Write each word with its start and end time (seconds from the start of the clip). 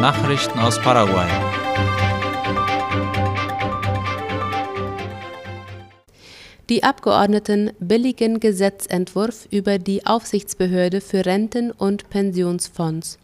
Nachrichten 0.00 0.58
aus 0.58 0.78
Paraguay. 0.78 1.26
Die 6.68 6.82
Abgeordneten 6.82 7.70
billigen 7.78 8.38
Gesetzentwurf 8.38 9.48
über 9.50 9.78
die 9.78 10.04
Aufsichtsbehörde 10.04 11.00
für 11.00 11.24
Renten- 11.24 11.70
und 11.70 12.10
Pensionsfonds. 12.10 13.18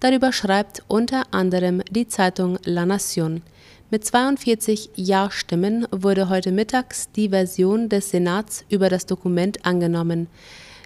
Darüber 0.00 0.32
schreibt 0.32 0.82
unter 0.88 1.24
anderem 1.32 1.82
die 1.90 2.08
Zeitung 2.08 2.58
La 2.64 2.84
Nación. 2.84 3.42
Mit 3.90 4.06
42 4.06 4.90
Ja-Stimmen 4.94 5.86
wurde 5.90 6.30
heute 6.30 6.52
mittags 6.52 7.10
die 7.12 7.28
Version 7.28 7.90
des 7.90 8.10
Senats 8.10 8.64
über 8.70 8.88
das 8.88 9.04
Dokument 9.04 9.66
angenommen. 9.66 10.28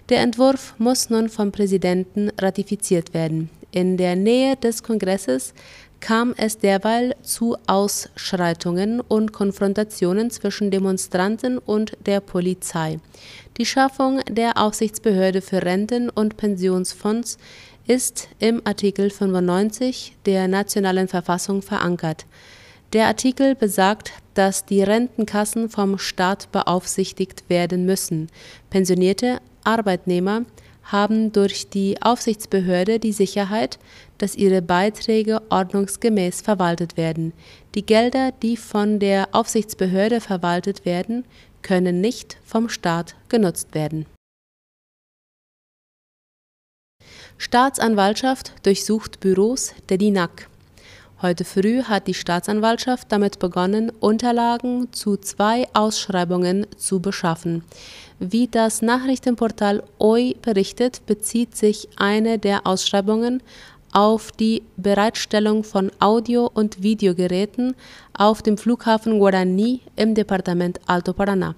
Der 0.09 0.19
Entwurf 0.19 0.73
muss 0.79 1.09
nun 1.09 1.29
vom 1.29 1.53
Präsidenten 1.53 2.29
ratifiziert 2.37 3.13
werden. 3.13 3.49
In 3.71 3.97
der 3.97 4.15
Nähe 4.15 4.55
des 4.55 4.83
Kongresses 4.83 5.53
kam 5.99 6.33
es 6.37 6.57
derweil 6.57 7.15
zu 7.21 7.57
Ausschreitungen 7.67 9.01
und 9.01 9.33
Konfrontationen 9.33 10.31
zwischen 10.31 10.71
Demonstranten 10.71 11.57
und 11.57 11.97
der 12.05 12.19
Polizei. 12.21 12.99
Die 13.57 13.65
Schaffung 13.65 14.21
der 14.29 14.57
Aufsichtsbehörde 14.57 15.41
für 15.41 15.61
Renten- 15.61 16.09
und 16.09 16.37
Pensionsfonds 16.37 17.37
ist 17.85 18.29
im 18.39 18.61
Artikel 18.65 19.09
95 19.09 20.15
der 20.25 20.47
nationalen 20.47 21.07
Verfassung 21.07 21.61
verankert. 21.61 22.25
Der 22.93 23.07
Artikel 23.07 23.55
besagt, 23.55 24.13
dass 24.33 24.65
die 24.65 24.81
Rentenkassen 24.81 25.69
vom 25.69 25.99
Staat 25.99 26.51
beaufsichtigt 26.51 27.43
werden 27.49 27.85
müssen. 27.85 28.29
Pensionierte 28.69 29.39
Arbeitnehmer 29.63 30.45
haben 30.91 31.31
durch 31.31 31.69
die 31.69 32.01
Aufsichtsbehörde 32.01 32.99
die 32.99 33.13
Sicherheit, 33.13 33.79
dass 34.17 34.35
ihre 34.35 34.61
Beiträge 34.61 35.41
ordnungsgemäß 35.49 36.41
verwaltet 36.41 36.97
werden. 36.97 37.33
Die 37.75 37.85
Gelder, 37.85 38.31
die 38.31 38.57
von 38.57 38.99
der 38.99 39.29
Aufsichtsbehörde 39.31 40.21
verwaltet 40.21 40.85
werden, 40.85 41.25
können 41.61 42.01
nicht 42.01 42.37
vom 42.45 42.69
Staat 42.69 43.15
genutzt 43.29 43.73
werden. 43.73 44.05
Staatsanwaltschaft 47.37 48.53
durchsucht 48.63 49.19
Büros 49.21 49.73
der 49.87 49.97
DINAG. 49.97 50.49
Heute 51.21 51.43
früh 51.43 51.83
hat 51.83 52.07
die 52.07 52.13
Staatsanwaltschaft 52.13 53.11
damit 53.11 53.39
begonnen, 53.39 53.91
Unterlagen 53.99 54.87
zu 54.93 55.17
zwei 55.17 55.67
Ausschreibungen 55.73 56.65
zu 56.77 57.01
beschaffen. 57.01 57.65
Wie 58.19 58.47
das 58.47 58.81
Nachrichtenportal 58.81 59.83
OI 59.97 60.37
berichtet, 60.41 61.05
bezieht 61.07 61.57
sich 61.57 61.89
eine 61.97 62.39
der 62.39 62.65
Ausschreibungen 62.65 63.43
auf 63.91 64.31
die 64.31 64.63
Bereitstellung 64.77 65.65
von 65.65 65.91
Audio- 65.99 66.49
und 66.53 66.83
Videogeräten 66.83 67.75
auf 68.13 68.41
dem 68.41 68.57
Flughafen 68.57 69.19
Guarani 69.19 69.81
im 69.97 70.15
Departement 70.15 70.79
Alto 70.87 71.11
Paraná. 71.11 71.53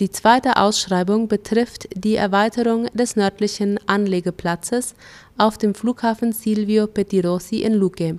Die 0.00 0.10
zweite 0.10 0.56
Ausschreibung 0.56 1.28
betrifft 1.28 1.86
die 1.94 2.16
Erweiterung 2.16 2.86
des 2.94 3.14
nördlichen 3.14 3.78
Anlegeplatzes 3.86 4.94
auf 5.36 5.58
dem 5.58 5.74
Flughafen 5.74 6.32
Silvio 6.32 6.86
Pettirossi 6.86 7.56
in 7.56 7.74
Luque. 7.74 8.18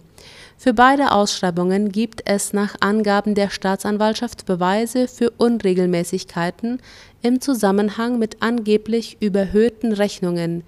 Für 0.60 0.74
beide 0.74 1.12
Ausschreibungen 1.12 1.92
gibt 1.92 2.24
es 2.26 2.52
nach 2.52 2.76
Angaben 2.80 3.36
der 3.36 3.52
Staatsanwaltschaft 3.52 4.48
Beweise 4.48 5.08
für 5.08 5.30
Unregelmäßigkeiten 5.30 6.82
im 7.22 7.42
Zusammenhang 7.42 8.18
mit 8.18 8.42
angeblich 8.42 9.18
überhöhten 9.20 9.94
Rechnungen. 9.94 10.64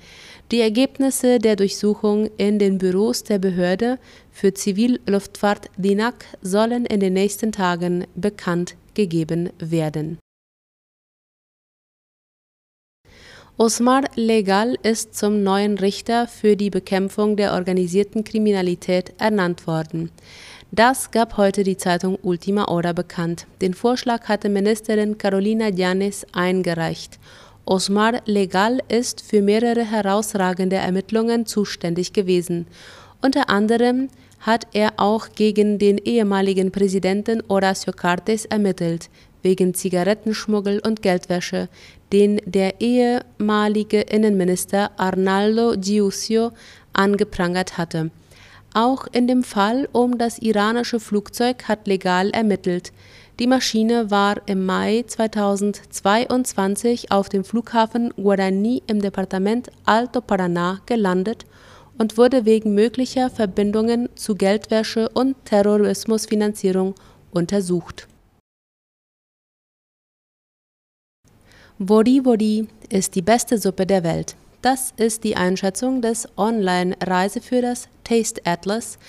Die 0.51 0.61
Ergebnisse 0.61 1.39
der 1.39 1.55
Durchsuchung 1.55 2.29
in 2.37 2.59
den 2.59 2.77
Büros 2.77 3.23
der 3.23 3.39
Behörde 3.39 3.97
für 4.31 4.53
Zivilluftfahrt 4.53 5.71
DINAG 5.77 6.13
sollen 6.43 6.85
in 6.85 6.99
den 6.99 7.13
nächsten 7.13 7.51
Tagen 7.51 8.05
bekannt 8.15 8.75
gegeben 8.93 9.49
werden 9.57 10.19
Osmar 13.61 14.05
Legal 14.15 14.77
ist 14.83 15.17
zum 15.17 15.43
neuen 15.43 15.77
Richter 15.77 16.27
für 16.29 16.55
die 16.55 16.69
Bekämpfung 16.69 17.35
der 17.35 17.51
organisierten 17.51 18.23
Kriminalität 18.23 19.11
ernannt 19.17 19.67
worden. 19.67 20.11
Das 20.71 21.11
gab 21.11 21.35
heute 21.35 21.63
die 21.63 21.75
Zeitung 21.75 22.17
Ultima 22.21 22.67
Hora 22.67 22.93
bekannt. 22.93 23.47
Den 23.59 23.73
Vorschlag 23.73 24.29
hatte 24.29 24.47
Ministerin 24.47 25.17
Carolina 25.17 25.67
Llanes 25.67 26.25
eingereicht. 26.31 27.19
Osmar 27.65 28.21
Legal 28.23 28.79
ist 28.87 29.21
für 29.21 29.41
mehrere 29.41 29.83
herausragende 29.83 30.77
Ermittlungen 30.77 31.45
zuständig 31.45 32.13
gewesen. 32.13 32.65
Unter 33.21 33.49
anderem 33.49 34.07
hat 34.39 34.67
er 34.71 34.93
auch 34.95 35.27
gegen 35.35 35.79
den 35.79 35.97
ehemaligen 35.97 36.71
Präsidenten 36.71 37.43
Horacio 37.49 37.91
Cartes 37.91 38.45
ermittelt, 38.45 39.09
wegen 39.41 39.73
Zigarettenschmuggel 39.73 40.79
und 40.79 41.01
Geldwäsche, 41.01 41.67
den 42.11 42.41
der 42.45 42.81
ehemalige 42.81 44.01
Innenminister 44.01 44.91
Arnaldo 44.97 45.75
Giussio 45.77 46.51
angeprangert 46.93 47.77
hatte. 47.77 48.09
Auch 48.73 49.07
in 49.11 49.27
dem 49.27 49.43
Fall 49.43 49.87
um 49.91 50.17
das 50.17 50.39
iranische 50.39 50.99
Flugzeug 50.99 51.65
hat 51.67 51.87
legal 51.87 52.31
ermittelt. 52.31 52.91
Die 53.39 53.47
Maschine 53.47 54.11
war 54.11 54.41
im 54.47 54.65
Mai 54.65 55.05
2022 55.07 57.11
auf 57.11 57.29
dem 57.29 57.43
Flughafen 57.43 58.13
Guarani 58.15 58.83
im 58.87 59.01
Departement 59.01 59.69
Alto 59.85 60.19
Paraná 60.19 60.79
gelandet 60.85 61.45
und 61.97 62.17
wurde 62.17 62.45
wegen 62.45 62.75
möglicher 62.75 63.29
Verbindungen 63.29 64.09
zu 64.15 64.35
Geldwäsche 64.35 65.09
und 65.09 65.35
Terrorismusfinanzierung 65.45 66.95
untersucht 67.31 68.07
Wodi 71.81 72.25
Wodi 72.25 72.67
ist 72.89 73.15
die 73.15 73.21
beste 73.21 73.57
Suppe 73.57 73.85
der 73.85 74.03
Welt. 74.03 74.35
Das 74.61 74.93
ist 74.97 75.23
die 75.23 75.37
Einschätzung 75.37 76.01
des 76.01 76.27
Online-Reiseführers 76.35 77.87
Taste 78.03 78.41
Atlas, 78.43 78.99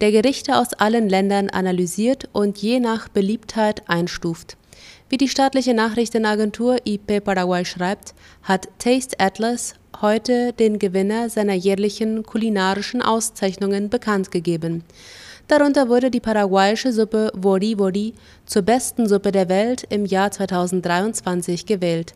der 0.00 0.12
Gerichte 0.12 0.56
aus 0.56 0.72
allen 0.74 1.08
Ländern 1.08 1.50
analysiert 1.50 2.28
und 2.32 2.58
je 2.58 2.78
nach 2.78 3.08
Beliebtheit 3.08 3.82
einstuft. 3.88 4.56
Wie 5.08 5.16
die 5.16 5.28
staatliche 5.28 5.74
Nachrichtenagentur 5.74 6.76
IP 6.84 7.24
Paraguay 7.24 7.64
schreibt, 7.64 8.14
hat 8.44 8.68
Taste 8.78 9.18
Atlas 9.18 9.74
heute 10.00 10.52
den 10.52 10.78
Gewinner 10.78 11.30
seiner 11.30 11.54
jährlichen 11.54 12.22
kulinarischen 12.22 13.02
Auszeichnungen 13.02 13.90
bekannt 13.90 14.30
gegeben. 14.30 14.84
Darunter 15.48 15.88
wurde 15.88 16.12
die 16.12 16.20
paraguayische 16.20 16.92
Suppe 16.92 17.32
Wori 17.34 17.76
Wori 17.76 18.14
zur 18.46 18.62
besten 18.62 19.08
Suppe 19.08 19.32
der 19.32 19.48
Welt 19.48 19.84
im 19.90 20.06
Jahr 20.06 20.30
2023 20.30 21.66
gewählt. 21.66 22.14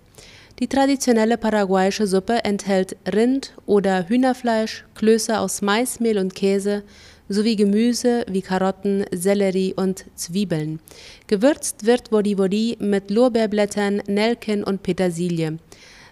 Die 0.60 0.68
traditionelle 0.68 1.36
paraguayische 1.36 2.06
Suppe 2.06 2.44
enthält 2.44 2.96
Rind- 3.12 3.54
oder 3.66 4.08
Hühnerfleisch, 4.08 4.84
Klöße 4.94 5.40
aus 5.40 5.62
Maismehl 5.62 6.18
und 6.18 6.34
Käse 6.36 6.84
sowie 7.28 7.56
Gemüse 7.56 8.24
wie 8.28 8.42
Karotten, 8.42 9.04
Sellerie 9.10 9.74
und 9.74 10.04
Zwiebeln. 10.14 10.78
Gewürzt 11.26 11.86
wird 11.86 12.12
Wodi 12.12 12.76
mit 12.78 13.10
Lorbeerblättern, 13.10 14.02
Nelken 14.06 14.62
und 14.62 14.84
Petersilie. 14.84 15.58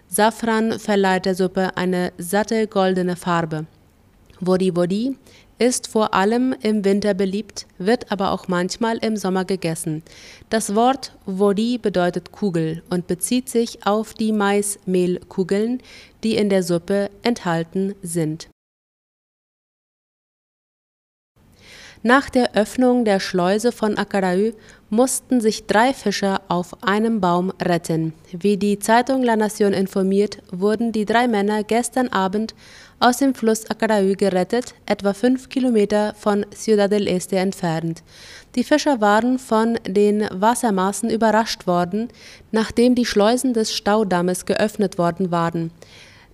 Safran 0.09 0.77
verleiht 0.77 1.25
der 1.25 1.35
Suppe 1.35 1.77
eine 1.77 2.11
satte 2.17 2.67
goldene 2.67 3.15
Farbe. 3.15 3.65
Wodi 4.39 4.75
Wodi 4.75 5.15
ist 5.59 5.87
vor 5.87 6.13
allem 6.13 6.53
im 6.61 6.83
Winter 6.83 7.13
beliebt, 7.13 7.67
wird 7.77 8.11
aber 8.11 8.31
auch 8.31 8.47
manchmal 8.47 8.97
im 8.97 9.15
Sommer 9.15 9.45
gegessen. 9.45 10.03
Das 10.49 10.75
Wort 10.75 11.15
Wodi 11.25 11.77
bedeutet 11.77 12.31
Kugel 12.31 12.83
und 12.89 13.07
bezieht 13.07 13.49
sich 13.49 13.85
auf 13.85 14.13
die 14.13 14.31
Maismehlkugeln, 14.31 15.81
die 16.23 16.35
in 16.35 16.49
der 16.49 16.63
Suppe 16.63 17.09
enthalten 17.21 17.95
sind. 18.01 18.49
Nach 22.05 22.29
der 22.29 22.53
Öffnung 22.53 23.05
der 23.05 23.21
Schleuse 23.21 23.71
von 23.71 23.97
Acaraú 23.97 24.51
mussten 24.89 25.39
sich 25.39 25.67
drei 25.67 25.93
Fischer 25.93 26.41
auf 26.49 26.83
einem 26.83 27.21
Baum 27.21 27.53
retten. 27.61 28.13
Wie 28.29 28.57
die 28.57 28.77
Zeitung 28.77 29.23
La 29.23 29.37
Nación 29.37 29.71
informiert, 29.71 30.39
wurden 30.51 30.91
die 30.91 31.05
drei 31.05 31.29
Männer 31.29 31.63
gestern 31.63 32.09
Abend 32.09 32.55
aus 32.99 33.19
dem 33.19 33.33
Fluss 33.33 33.71
Acaraú 33.71 34.17
gerettet, 34.17 34.75
etwa 34.85 35.13
fünf 35.13 35.47
Kilometer 35.47 36.13
von 36.15 36.45
Ciudad 36.53 36.91
del 36.91 37.07
Este 37.07 37.37
entfernt. 37.37 38.03
Die 38.55 38.65
Fischer 38.65 38.99
waren 38.99 39.39
von 39.39 39.79
den 39.87 40.27
Wassermaßen 40.29 41.09
überrascht 41.09 41.67
worden, 41.67 42.09
nachdem 42.51 42.95
die 42.95 43.05
Schleusen 43.05 43.53
des 43.53 43.73
Staudammes 43.73 44.45
geöffnet 44.45 44.97
worden 44.97 45.31
waren. 45.31 45.71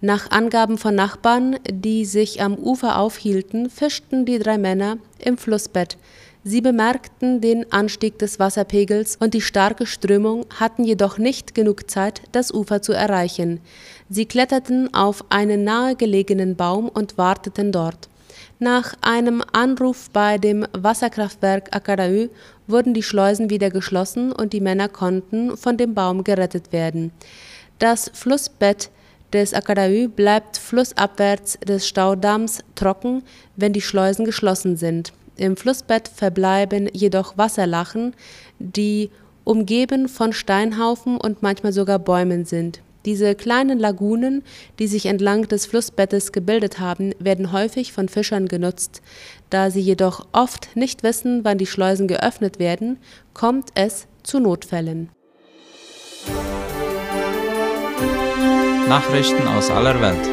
Nach 0.02 0.32
Angaben 0.32 0.78
von 0.78 0.96
Nachbarn, 0.96 1.58
die 1.70 2.06
sich 2.06 2.42
am 2.42 2.56
Ufer 2.56 3.00
aufhielten, 3.00 3.70
fischten 3.70 4.24
die 4.24 4.40
drei 4.40 4.58
Männer 4.58 4.98
im 5.18 5.38
Flussbett. 5.38 5.98
Sie 6.46 6.62
bemerkten 6.62 7.42
den 7.42 7.70
Anstieg 7.74 8.18
des 8.18 8.40
Wasserpegels 8.40 9.18
und 9.18 9.34
die 9.34 9.42
starke 9.42 9.86
Strömung, 9.86 10.46
hatten 10.58 10.86
jedoch 10.86 11.18
nicht 11.18 11.54
genug 11.54 11.92
Zeit, 11.92 12.22
das 12.32 12.54
Ufer 12.54 12.82
zu 12.82 12.94
erreichen. 12.94 13.60
Sie 14.10 14.26
kletterten 14.26 14.94
auf 14.94 15.26
einen 15.30 15.66
nahegelegenen 15.66 16.56
Baum 16.56 16.88
und 16.88 17.18
warteten 17.18 17.74
dort. 17.74 18.08
Nach 18.58 18.94
einem 19.02 19.44
Anruf 19.52 20.10
bei 20.12 20.38
dem 20.38 20.66
Wasserkraftwerk 20.72 21.76
Akaraü 21.76 22.30
wurden 22.68 22.94
die 22.94 23.04
Schleusen 23.04 23.50
wieder 23.50 23.70
geschlossen 23.70 24.32
und 24.32 24.54
die 24.54 24.62
Männer 24.62 24.88
konnten 24.88 25.58
von 25.58 25.76
dem 25.76 25.94
Baum 25.94 26.24
gerettet 26.24 26.72
werden. 26.72 27.12
Das 27.80 28.10
Flussbett 28.14 28.92
des 29.34 29.54
Akaraü 29.54 30.08
bleibt 30.08 30.58
flussabwärts 30.58 31.60
des 31.60 31.88
Staudamms 31.88 32.60
trocken, 32.76 33.24
wenn 33.56 33.74
die 33.74 33.82
Schleusen 33.82 34.26
geschlossen 34.26 34.78
sind. 34.78 35.14
Im 35.38 35.56
Flussbett 35.56 36.08
verbleiben 36.08 36.90
jedoch 36.94 37.38
Wasserlachen, 37.38 38.14
die 38.60 39.10
umgeben 39.46 40.10
von 40.10 40.34
Steinhaufen 40.34 41.18
und 41.18 41.42
manchmal 41.42 41.74
sogar 41.74 42.00
Bäumen 42.00 42.46
sind. 42.46 42.82
Diese 43.06 43.34
kleinen 43.34 43.80
Lagunen, 43.80 44.44
die 44.78 44.88
sich 44.88 45.06
entlang 45.06 45.48
des 45.48 45.66
Flussbettes 45.66 46.34
gebildet 46.34 46.80
haben, 46.80 47.14
werden 47.20 47.54
häufig 47.54 47.94
von 47.94 48.10
Fischern 48.10 48.48
genutzt. 48.48 49.02
Da 49.50 49.72
sie 49.72 49.80
jedoch 49.80 50.28
oft 50.34 50.76
nicht 50.76 51.02
wissen, 51.02 51.46
wann 51.46 51.58
die 51.58 51.66
Schleusen 51.66 52.08
geöffnet 52.08 52.60
werden, 52.60 52.98
kommt 53.34 53.70
es 53.76 54.08
zu 54.24 54.40
Notfällen. 54.40 55.10
Nachrichten 58.90 59.48
aus 59.48 59.70
aller 59.70 60.02
Welt. 60.02 60.26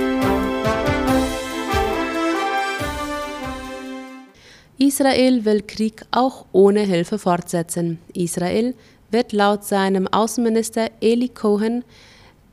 Israel 4.79 5.45
will 5.45 5.61
Krieg 5.61 6.07
auch 6.11 6.47
ohne 6.53 6.81
Hilfe 6.81 7.19
fortsetzen. 7.19 7.99
Israel 8.15 8.75
wird 9.11 9.35
laut 9.35 9.65
seinem 9.65 10.09
Außenminister 10.09 10.89
Eli 11.03 11.29
Cohen 11.29 11.85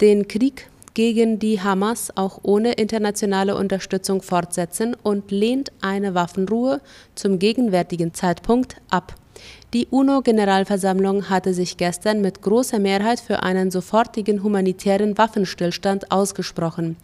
den 0.02 0.28
Krieg 0.28 0.68
gegen 0.94 1.40
die 1.40 1.62
Hamas 1.62 2.16
auch 2.16 2.40
ohne 2.44 2.74
internationale 2.74 3.56
Unterstützung 3.56 4.22
fortsetzen 4.22 4.96
und 5.02 5.32
lehnt 5.32 5.72
eine 5.82 6.14
Waffenruhe 6.14 6.82
zum 7.16 7.40
gegenwärtigen 7.40 8.14
Zeitpunkt 8.14 8.78
ab. 8.90 9.16
Die 9.74 9.88
UNO-Generalversammlung 9.88 11.30
hatte 11.30 11.54
sich 11.54 11.78
gestern 11.78 12.22
mit 12.22 12.42
großer 12.42 12.80
Mehrheit 12.80 13.20
für 13.20 13.42
einen 13.42 13.72
sofortigen 13.72 14.44
humanitären 14.44 15.18
Waffenstillstand 15.18 16.12
ausgesprochen. 16.12 16.98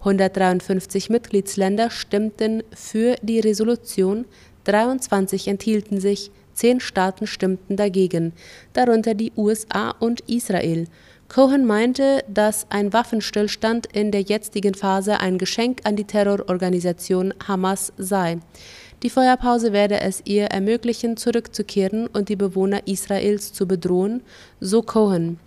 153 0.00 1.10
Mitgliedsländer 1.10 1.90
stimmten 1.90 2.62
für 2.74 3.16
die 3.22 3.40
Resolution, 3.40 4.26
23 4.64 5.48
enthielten 5.48 6.00
sich, 6.00 6.30
zehn 6.54 6.80
Staaten 6.80 7.26
stimmten 7.26 7.76
dagegen, 7.76 8.32
darunter 8.74 9.14
die 9.14 9.32
USA 9.36 9.90
und 9.90 10.20
Israel. 10.28 10.86
Cohen 11.32 11.64
meinte, 11.64 12.24
dass 12.26 12.66
ein 12.70 12.92
Waffenstillstand 12.92 13.86
in 13.86 14.10
der 14.10 14.22
jetzigen 14.22 14.74
Phase 14.74 15.20
ein 15.20 15.38
Geschenk 15.38 15.80
an 15.84 15.94
die 15.94 16.04
Terrororganisation 16.04 17.32
Hamas 17.46 17.92
sei. 17.96 18.40
Die 19.04 19.10
Feuerpause 19.10 19.72
werde 19.72 20.00
es 20.00 20.22
ihr 20.24 20.46
ermöglichen, 20.46 21.16
zurückzukehren 21.16 22.08
und 22.08 22.30
die 22.30 22.36
Bewohner 22.36 22.80
Israels 22.88 23.52
zu 23.52 23.68
bedrohen, 23.68 24.24
so 24.58 24.82
Cohen. 24.82 25.38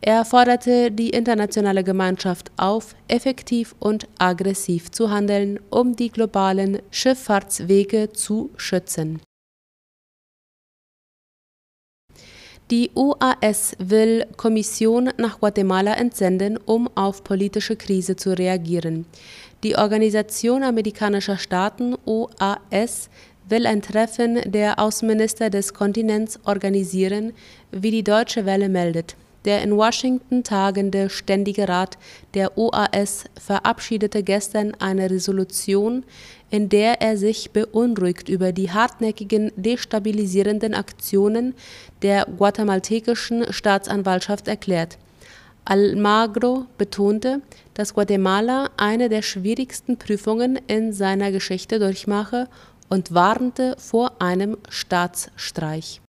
Er 0.00 0.24
forderte 0.24 0.92
die 0.92 1.10
internationale 1.10 1.82
Gemeinschaft 1.82 2.52
auf, 2.56 2.94
effektiv 3.08 3.74
und 3.80 4.06
aggressiv 4.18 4.92
zu 4.92 5.10
handeln, 5.10 5.58
um 5.70 5.96
die 5.96 6.10
globalen 6.10 6.78
Schifffahrtswege 6.92 8.12
zu 8.12 8.50
schützen. 8.56 9.20
Die 12.72 12.90
OAS 12.96 13.76
will 13.78 14.26
Kommission 14.36 15.10
nach 15.18 15.38
Guatemala 15.38 15.94
entsenden, 15.94 16.56
um 16.56 16.88
auf 16.96 17.22
politische 17.22 17.76
Krise 17.76 18.16
zu 18.16 18.36
reagieren. 18.36 19.06
Die 19.62 19.76
Organisation 19.76 20.64
amerikanischer 20.64 21.38
Staaten 21.38 21.94
OAS 22.04 23.08
will 23.48 23.66
ein 23.66 23.82
Treffen 23.82 24.40
der 24.50 24.80
Außenminister 24.80 25.48
des 25.48 25.74
Kontinents 25.74 26.40
organisieren, 26.44 27.34
wie 27.70 27.92
die 27.92 28.02
Deutsche 28.02 28.46
Welle 28.46 28.68
meldet. 28.68 29.14
Der 29.46 29.62
in 29.62 29.76
Washington 29.76 30.42
tagende 30.42 31.08
Ständige 31.08 31.68
Rat 31.68 31.96
der 32.34 32.58
OAS 32.58 33.24
verabschiedete 33.40 34.24
gestern 34.24 34.74
eine 34.80 35.08
Resolution, 35.08 36.04
in 36.50 36.68
der 36.68 37.00
er 37.00 37.16
sich 37.16 37.52
beunruhigt 37.52 38.28
über 38.28 38.50
die 38.50 38.72
hartnäckigen 38.72 39.52
destabilisierenden 39.56 40.74
Aktionen 40.74 41.54
der 42.02 42.26
guatemaltekischen 42.26 43.52
Staatsanwaltschaft 43.52 44.48
erklärt. 44.48 44.98
Almagro 45.64 46.66
betonte, 46.76 47.40
dass 47.74 47.94
Guatemala 47.94 48.70
eine 48.76 49.08
der 49.08 49.22
schwierigsten 49.22 49.96
Prüfungen 49.96 50.58
in 50.66 50.92
seiner 50.92 51.30
Geschichte 51.30 51.78
durchmache 51.78 52.48
und 52.88 53.14
warnte 53.14 53.76
vor 53.78 54.20
einem 54.20 54.58
Staatsstreich. 54.68 56.00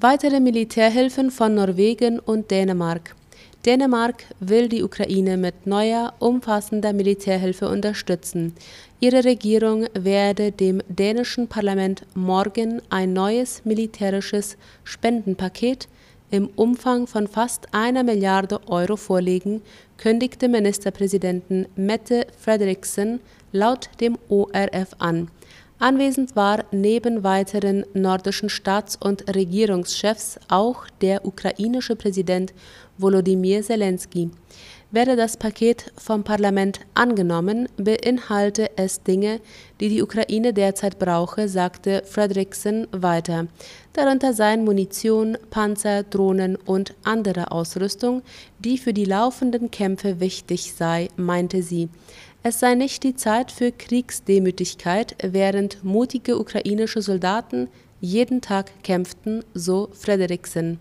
Weitere 0.00 0.40
Militärhilfen 0.40 1.30
von 1.30 1.54
Norwegen 1.54 2.18
und 2.18 2.50
Dänemark. 2.50 3.14
Dänemark 3.64 4.24
will 4.40 4.68
die 4.68 4.82
Ukraine 4.82 5.36
mit 5.36 5.66
neuer, 5.66 6.12
umfassender 6.18 6.92
Militärhilfe 6.92 7.68
unterstützen. 7.68 8.54
Ihre 8.98 9.24
Regierung 9.24 9.86
werde 9.94 10.50
dem 10.50 10.82
dänischen 10.88 11.46
Parlament 11.46 12.04
morgen 12.14 12.82
ein 12.90 13.12
neues 13.12 13.64
militärisches 13.64 14.56
Spendenpaket 14.82 15.88
im 16.30 16.48
Umfang 16.56 17.06
von 17.06 17.28
fast 17.28 17.72
einer 17.72 18.02
Milliarde 18.02 18.60
Euro 18.66 18.96
vorlegen, 18.96 19.62
kündigte 19.96 20.48
Ministerpräsidenten 20.48 21.66
Mette 21.76 22.26
Frederiksen 22.36 23.20
laut 23.52 23.88
dem 24.00 24.18
ORF 24.28 24.96
an. 24.98 25.28
Anwesend 25.84 26.34
war 26.34 26.64
neben 26.72 27.24
weiteren 27.24 27.84
nordischen 27.92 28.48
Staats- 28.48 28.96
und 28.96 29.36
Regierungschefs 29.36 30.38
auch 30.48 30.88
der 31.02 31.26
ukrainische 31.26 31.94
Präsident 31.94 32.54
Volodymyr 32.96 33.60
Zelensky. 33.60 34.30
Werde 34.92 35.14
das 35.14 35.36
Paket 35.36 35.92
vom 35.98 36.24
Parlament 36.24 36.80
angenommen, 36.94 37.68
beinhalte 37.76 38.70
es 38.76 39.02
Dinge, 39.02 39.42
die 39.78 39.90
die 39.90 40.02
Ukraine 40.02 40.54
derzeit 40.54 40.98
brauche, 40.98 41.50
sagte 41.50 42.02
Fredrickson 42.06 42.86
weiter. 42.92 43.48
Darunter 43.92 44.32
seien 44.32 44.64
Munition, 44.64 45.36
Panzer, 45.50 46.02
Drohnen 46.02 46.56
und 46.56 46.94
andere 47.04 47.50
Ausrüstung, 47.52 48.22
die 48.58 48.78
für 48.78 48.94
die 48.94 49.04
laufenden 49.04 49.70
Kämpfe 49.70 50.18
wichtig 50.18 50.72
sei, 50.72 51.08
meinte 51.16 51.62
sie. 51.62 51.90
Es 52.46 52.60
sei 52.60 52.74
nicht 52.74 53.04
die 53.04 53.14
Zeit 53.14 53.50
für 53.50 53.72
Kriegsdemütigkeit, 53.72 55.16
während 55.22 55.82
mutige 55.82 56.38
ukrainische 56.38 57.00
Soldaten 57.00 57.68
jeden 58.02 58.42
Tag 58.42 58.70
kämpften, 58.82 59.42
so 59.54 59.88
Frederiksen. 59.94 60.78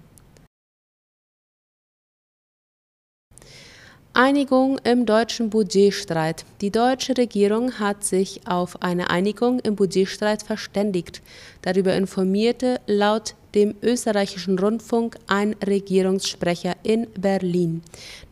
Einigung 4.15 4.77
im 4.83 5.07
deutschen 5.07 5.49
Budgetstreit. 5.49 6.45
Die 6.61 6.69
deutsche 6.69 7.17
Regierung 7.17 7.79
hat 7.79 8.03
sich 8.03 8.41
auf 8.45 8.79
eine 8.83 9.09
Einigung 9.09 9.59
im 9.61 9.75
Budgetstreit 9.75 10.43
verständigt. 10.43 11.23
Darüber 11.63 11.95
informierte 11.95 12.79
laut 12.85 13.33
dem 13.55 13.73
österreichischen 13.81 14.59
Rundfunk 14.59 15.17
ein 15.25 15.55
Regierungssprecher 15.65 16.75
in 16.83 17.07
Berlin. 17.17 17.81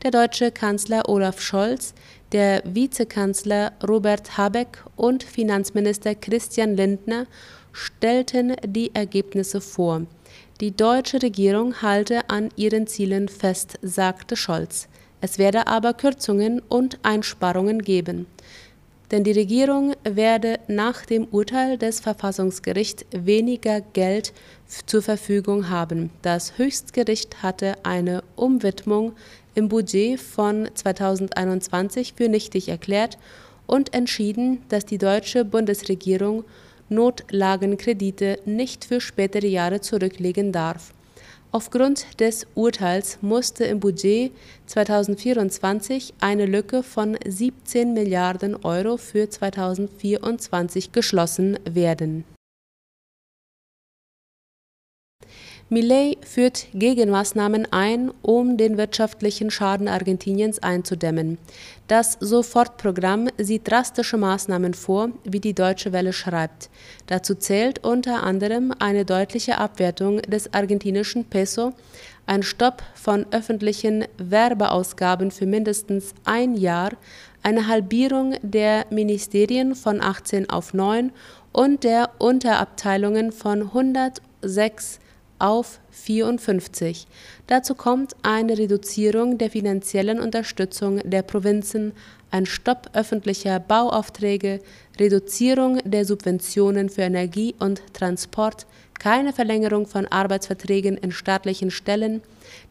Der 0.04 0.12
deutsche 0.12 0.52
Kanzler 0.52 1.10
Olaf 1.10 1.42
Scholz 1.42 1.96
der 2.32 2.62
Vizekanzler 2.64 3.72
Robert 3.82 4.38
Habeck 4.38 4.84
und 4.96 5.24
Finanzminister 5.24 6.14
Christian 6.14 6.76
Lindner 6.76 7.26
stellten 7.72 8.56
die 8.68 8.94
Ergebnisse 8.94 9.60
vor. 9.60 10.04
Die 10.60 10.78
deutsche 10.78 11.24
Regierung 11.24 11.82
halte 11.82 12.30
an 12.30 12.50
ihren 12.56 12.86
Zielen 12.86 13.30
fest, 13.30 13.80
sagte 13.82 14.36
Scholz. 14.36 14.88
Es 15.22 15.38
werde 15.38 15.68
aber 15.68 15.94
Kürzungen 15.94 16.62
und 16.68 17.00
Einsparungen 17.04 17.82
geben. 17.84 18.26
Denn 19.12 19.24
die 19.24 19.34
Regierung 19.34 19.94
werde 20.04 20.60
nach 20.68 21.06
dem 21.06 21.28
Urteil 21.32 21.78
des 21.78 22.00
Verfassungsgerichts 22.00 23.06
weniger 23.12 23.82
Geld 23.82 24.34
zur 24.86 25.02
Verfügung 25.02 25.70
haben. 25.70 26.10
Das 26.22 26.58
Höchstgericht 26.58 27.44
hatte 27.44 27.76
eine 27.84 28.24
Umwidmung 28.36 29.14
im 29.54 29.68
Budget 29.68 30.20
von 30.20 30.70
2021 30.74 32.14
für 32.16 32.30
nichtig 32.30 32.70
erklärt 32.70 33.18
und 33.68 33.94
entschieden, 33.94 34.64
dass 34.70 34.86
die 34.86 34.98
deutsche 34.98 35.44
Bundesregierung 35.46 36.46
Notlagenkredite 36.90 38.40
nicht 38.46 38.86
für 38.86 39.02
spätere 39.02 39.48
Jahre 39.48 39.82
zurücklegen 39.82 40.52
darf. 40.52 40.94
Aufgrund 41.54 42.20
des 42.22 42.48
Urteils 42.56 43.18
musste 43.22 43.66
im 43.66 43.82
Budget 43.82 44.32
2024 44.68 46.14
eine 46.22 46.46
Lücke 46.46 46.82
von 46.82 47.18
17 47.26 47.94
Milliarden 47.94 48.56
Euro 48.64 48.96
für 48.96 49.30
2024 49.30 50.94
geschlossen 50.94 51.60
werden 51.66 52.24
Millet 55.74 56.18
führt 56.26 56.68
Gegenmaßnahmen 56.74 57.66
ein, 57.72 58.12
um 58.22 58.58
den 58.58 58.78
wirtschaftlichen 58.78 59.50
Schaden 59.52 59.88
Argentiniens 59.88 60.60
einzudämmen. 60.60 61.38
Das 61.92 62.16
Sofortprogramm 62.22 63.28
sieht 63.38 63.70
drastische 63.70 64.16
Maßnahmen 64.16 64.74
vor, 64.74 65.10
wie 65.26 65.42
die 65.42 65.54
Deutsche 65.54 65.92
Welle 65.92 66.14
schreibt. 66.14 66.70
Dazu 67.08 67.36
zählt 67.36 67.84
unter 67.84 68.24
anderem 68.24 68.74
eine 68.80 69.04
deutliche 69.04 69.58
Abwertung 69.58 70.22
des 70.22 70.54
argentinischen 70.54 71.26
Peso, 71.26 71.74
ein 72.26 72.44
Stopp 72.44 72.82
von 72.96 73.26
öffentlichen 73.32 74.06
Werbeausgaben 74.18 75.32
für 75.32 75.46
mindestens 75.46 76.14
ein 76.24 76.56
Jahr, 76.56 76.92
eine 77.44 77.68
Halbierung 77.68 78.36
der 78.42 78.86
Ministerien 78.90 79.76
von 79.76 80.02
18 80.02 80.50
auf 80.50 80.74
9 80.74 81.12
und 81.52 81.84
der 81.84 82.12
Unterabteilungen 82.20 83.34
von 83.34 83.64
106 83.64 85.02
auf 85.42 85.80
54. 85.92 87.08
Dazu 87.48 87.76
kommt 87.76 88.16
eine 88.22 88.58
Reduzierung 88.58 89.38
der 89.38 89.50
finanziellen 89.50 90.20
Unterstützung 90.20 91.00
der 91.04 91.22
Provinzen, 91.22 91.94
ein 92.30 92.46
Stopp 92.46 92.90
öffentlicher 92.94 93.60
Bauaufträge, 93.60 94.62
Reduzierung 95.00 95.80
der 95.84 96.06
Subventionen 96.06 96.90
für 96.90 97.02
Energie 97.02 97.56
und 97.60 97.82
Transport, 97.94 98.66
keine 99.00 99.34
Verlängerung 99.34 99.88
von 99.88 100.06
Arbeitsverträgen 100.06 100.96
in 100.96 101.12
staatlichen 101.12 101.72
Stellen, 101.72 102.22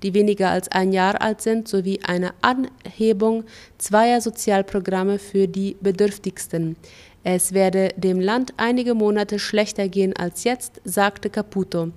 die 0.02 0.14
weniger 0.14 0.50
als 0.50 0.70
ein 0.70 0.92
Jahr 0.92 1.20
alt 1.20 1.42
sind, 1.42 1.66
sowie 1.66 2.00
eine 2.04 2.32
Anhebung 2.40 3.44
zweier 3.78 4.20
Sozialprogramme 4.20 5.18
für 5.18 5.48
die 5.48 5.76
Bedürftigsten. 5.80 6.76
Es 7.24 7.52
werde 7.52 7.90
dem 7.96 8.20
Land 8.20 8.54
einige 8.56 8.94
Monate 8.94 9.38
schlechter 9.38 9.88
gehen 9.88 10.16
als 10.16 10.44
jetzt, 10.44 10.80
sagte 10.84 11.28
Caputo. 11.28 11.90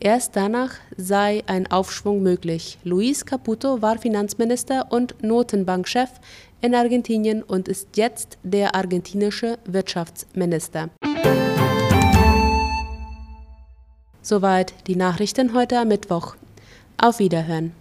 Erst 0.00 0.36
danach 0.36 0.74
sei 0.96 1.42
ein 1.46 1.68
Aufschwung 1.70 2.22
möglich. 2.22 2.78
Luis 2.84 3.26
Caputo 3.26 3.82
war 3.82 3.98
Finanzminister 3.98 4.92
und 4.92 5.22
Notenbankchef 5.24 6.10
in 6.60 6.74
Argentinien 6.74 7.42
und 7.42 7.66
ist 7.66 7.96
jetzt 7.96 8.38
der 8.44 8.76
argentinische 8.76 9.58
Wirtschaftsminister. 9.64 10.90
Soweit 14.22 14.72
die 14.86 14.96
Nachrichten 14.96 15.52
heute 15.52 15.78
am 15.78 15.88
Mittwoch. 15.88 16.36
Auf 16.96 17.18
Wiederhören. 17.18 17.72